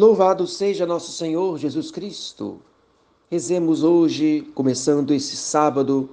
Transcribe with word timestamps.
Louvado 0.00 0.46
seja 0.46 0.86
nosso 0.86 1.12
Senhor 1.12 1.58
Jesus 1.58 1.90
Cristo. 1.90 2.62
Rezemos 3.30 3.82
hoje, 3.82 4.50
começando 4.54 5.12
esse 5.12 5.36
sábado, 5.36 6.08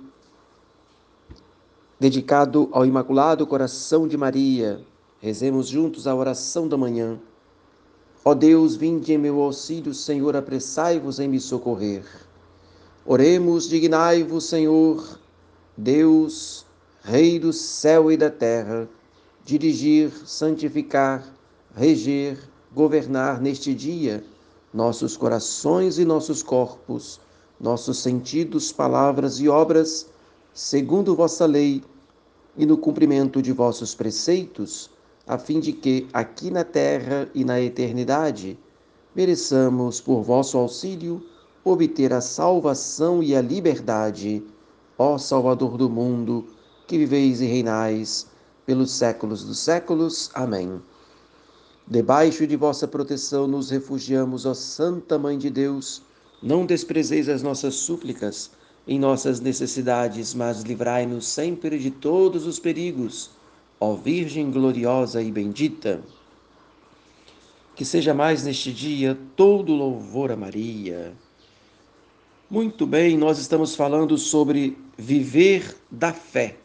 dedicado 1.98 2.68
ao 2.74 2.86
Imaculado 2.86 3.48
Coração 3.48 4.06
de 4.06 4.18
Maria. 4.18 4.82
Rezemos 5.22 5.70
juntos 5.70 6.06
a 6.06 6.14
oração 6.14 6.68
da 6.68 6.76
manhã. 6.76 7.18
Ó 8.26 8.34
Deus, 8.34 8.76
vinde 8.76 9.14
em 9.14 9.18
meu 9.18 9.40
auxílio, 9.40 9.94
Senhor, 9.94 10.36
apressai-vos 10.36 11.22
em 11.22 11.30
me 11.30 11.40
socorrer. 11.40 12.04
Oremos, 13.06 13.70
dignai-vos, 13.70 14.50
Senhor, 14.50 15.18
Deus, 15.78 16.66
Rei 17.04 17.40
do 17.40 17.54
céu 17.54 18.12
e 18.12 18.18
da 18.18 18.30
terra, 18.30 18.90
dirigir, 19.46 20.12
santificar, 20.26 21.24
reger, 21.74 22.38
governar 22.74 23.42
neste 23.42 23.74
dia 23.74 24.24
nossos 24.74 25.16
corações 25.16 25.98
e 25.98 26.06
nossos 26.06 26.44
corpos, 26.44 27.20
nossos 27.60 28.00
sentidos, 28.00 28.72
palavras 28.72 29.40
e 29.40 29.50
obras, 29.50 30.08
segundo 30.54 31.16
vossa 31.16 31.46
lei 31.46 31.84
e 32.56 32.66
no 32.66 32.78
cumprimento 32.78 33.42
de 33.42 33.52
vossos 33.52 33.96
preceitos, 33.96 34.90
a 35.26 35.38
fim 35.38 35.60
de 35.60 35.74
que, 35.74 36.08
aqui 36.14 36.50
na 36.50 36.64
terra 36.64 37.30
e 37.34 37.44
na 37.44 37.60
eternidade, 37.60 38.58
mereçamos, 39.16 40.00
por 40.00 40.22
vosso 40.22 40.58
auxílio, 40.58 41.24
obter 41.64 42.14
a 42.14 42.22
salvação 42.22 43.22
e 43.22 43.36
a 43.36 43.42
liberdade. 43.42 44.44
Ó 44.98 45.18
Salvador 45.18 45.78
do 45.78 45.90
mundo, 45.90 46.46
que 46.88 46.98
viveis 46.98 47.42
e 47.42 47.46
reinais 47.46 48.28
pelos 48.66 48.92
séculos 48.92 49.44
dos 49.44 49.60
séculos. 49.60 50.32
Amém. 50.34 50.82
Debaixo 51.90 52.46
de 52.46 52.58
vossa 52.58 52.86
proteção 52.86 53.48
nos 53.48 53.70
refugiamos, 53.70 54.46
ó 54.46 54.54
Santa 54.54 55.18
Mãe 55.18 55.38
de 55.38 55.50
Deus. 55.50 56.02
Não 56.44 56.66
desprezeis 56.66 57.30
as 57.30 57.42
nossas 57.42 57.76
súplicas 57.76 58.52
em 58.86 59.00
nossas 59.00 59.40
necessidades, 59.40 60.34
mas 60.34 60.64
livrai-nos 60.64 61.26
sempre 61.26 61.80
de 61.80 61.90
todos 61.90 62.46
os 62.46 62.60
perigos, 62.60 63.30
ó 63.80 63.94
Virgem 63.96 64.52
gloriosa 64.52 65.22
e 65.22 65.32
bendita. 65.32 66.02
Que 67.74 67.86
seja 67.86 68.14
mais 68.14 68.44
neste 68.44 68.74
dia 68.74 69.18
todo 69.38 69.74
louvor 69.74 70.30
a 70.30 70.36
Maria. 70.36 71.14
Muito 72.50 72.86
bem, 72.86 73.18
nós 73.18 73.40
estamos 73.40 73.76
falando 73.76 74.18
sobre 74.18 74.78
viver 74.98 75.74
da 75.90 76.12
fé, 76.12 76.58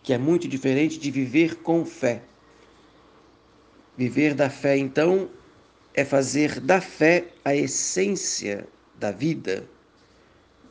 que 0.00 0.12
é 0.12 0.18
muito 0.18 0.46
diferente 0.46 0.96
de 0.96 1.10
viver 1.10 1.56
com 1.56 1.84
fé. 1.84 2.22
Viver 3.96 4.34
da 4.34 4.50
fé, 4.50 4.76
então, 4.76 5.30
é 5.94 6.04
fazer 6.04 6.60
da 6.60 6.80
fé 6.80 7.28
a 7.44 7.54
essência 7.54 8.66
da 8.98 9.12
vida, 9.12 9.64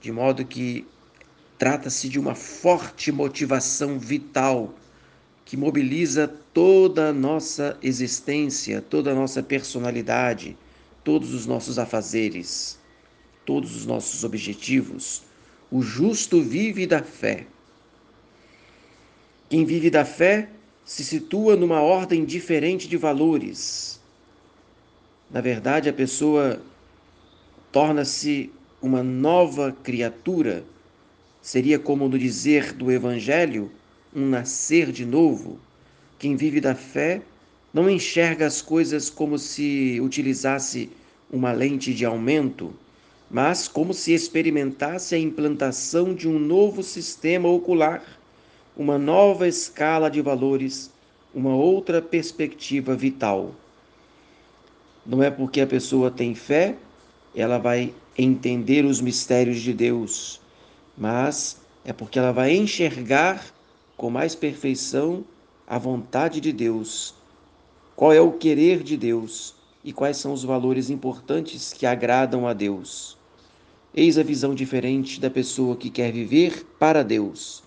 de 0.02 0.12
modo 0.12 0.44
que 0.44 0.86
trata-se 1.58 2.10
de 2.10 2.20
uma 2.20 2.36
forte 2.36 3.12
motivação 3.12 3.98
vital 3.98 4.74
que 5.46 5.56
mobiliza 5.56 6.28
toda 6.54 7.10
a 7.10 7.14
nossa 7.14 7.78
existência, 7.82 8.82
toda 8.82 9.12
a 9.12 9.16
nossa 9.16 9.42
personalidade, 9.42 10.58
todos 11.04 11.34
os 11.34 11.46
nossos 11.46 11.80
afazeres, 11.80 12.80
todos 13.46 13.76
os 13.76 13.86
nossos 13.86 14.24
objetivos. 14.24 15.24
O 15.72 15.82
justo 15.82 16.42
vive 16.42 16.86
da 16.86 17.02
fé. 17.02 17.46
Quem 19.50 19.66
vive 19.66 19.90
da 19.90 20.06
fé 20.06 20.50
se 20.86 21.04
situa 21.04 21.56
numa 21.56 21.82
ordem 21.82 22.26
diferente 22.26 22.88
de 22.88 22.98
valores. 22.98 24.02
Na 25.32 25.42
verdade, 25.42 25.90
a 25.90 25.94
pessoa 25.94 26.62
torna-se 27.72 28.52
uma 28.82 29.02
nova 29.02 29.76
criatura. 29.84 30.64
Seria 31.42 31.80
como 31.80 32.08
no 32.08 32.20
dizer 32.20 32.74
do 32.74 32.92
Evangelho, 32.92 33.72
um 34.16 34.28
nascer 34.28 34.92
de 34.92 35.06
novo. 35.06 35.60
Quem 36.20 36.36
vive 36.36 36.62
da 36.62 36.76
fé 36.76 37.22
não 37.74 37.90
enxerga 37.90 38.46
as 38.46 38.62
coisas 38.62 39.10
como 39.10 39.40
se 39.40 40.00
utilizasse 40.02 40.90
uma 41.32 41.52
lente 41.52 41.94
de 41.94 42.06
aumento, 42.06 42.74
mas 43.32 43.68
como 43.68 43.94
se 43.94 44.14
experimentasse 44.14 45.16
a 45.16 45.18
implantação 45.18 46.14
de 46.14 46.28
um 46.28 46.38
novo 46.38 46.84
sistema 46.84 47.50
ocular 47.50 48.04
uma 48.76 48.98
nova 48.98 49.48
escala 49.48 50.10
de 50.10 50.20
valores, 50.20 50.92
uma 51.34 51.56
outra 51.56 52.02
perspectiva 52.02 52.96
vital. 52.96 53.52
Não 55.06 55.22
é 55.22 55.30
porque 55.30 55.62
a 55.62 55.68
pessoa 55.68 56.10
tem 56.10 56.34
fé, 56.34 56.76
ela 57.36 57.60
vai 57.60 57.94
entender 58.18 58.84
os 58.84 59.00
mistérios 59.00 59.60
de 59.60 59.74
Deus, 59.74 60.42
mas 60.98 61.62
é 61.86 61.94
porque 61.94 62.18
ela 62.18 62.32
vai 62.32 62.56
enxergar 62.56 63.46
com 63.96 64.10
mais 64.10 64.34
perfeição 64.34 65.24
a 65.68 65.78
vontade 65.78 66.42
de 66.42 66.52
Deus, 66.52 67.14
qual 67.96 68.12
é 68.12 68.22
o 68.22 68.32
querer 68.32 68.82
de 68.82 68.98
Deus 68.98 69.56
e 69.84 69.94
quais 69.94 70.18
são 70.18 70.34
os 70.34 70.44
valores 70.44 70.90
importantes 70.90 71.74
que 71.74 71.86
agradam 71.86 72.48
a 72.48 72.54
Deus. 72.54 73.18
Eis 73.94 74.18
a 74.18 74.24
visão 74.24 74.56
diferente 74.56 75.20
da 75.20 75.30
pessoa 75.30 75.76
que 75.76 75.92
quer 75.92 76.12
viver 76.12 76.66
para 76.80 77.04
Deus 77.04 77.64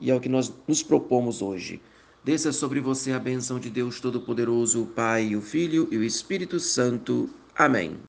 e 0.00 0.10
é 0.10 0.14
o 0.14 0.20
que 0.20 0.28
nós 0.28 0.52
nos 0.66 0.82
propomos 0.82 1.40
hoje. 1.40 1.80
Desça 2.24 2.52
sobre 2.52 2.80
você 2.80 3.12
a 3.12 3.18
benção 3.18 3.58
de 3.58 3.70
Deus 3.70 4.00
Todo-Poderoso, 4.00 4.82
o 4.82 4.86
Pai, 4.86 5.34
o 5.34 5.40
Filho 5.40 5.88
e 5.90 5.96
o 5.96 6.04
Espírito 6.04 6.60
Santo. 6.60 7.30
Amém. 7.56 7.96